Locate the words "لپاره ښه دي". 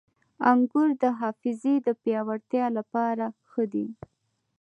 2.77-3.87